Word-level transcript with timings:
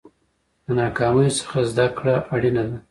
د 0.65 0.67
ناکامیو 0.79 1.35
څخه 1.39 1.57
زده 1.71 1.87
کړه 1.97 2.15
اړینه 2.33 2.63
ده. 2.69 2.77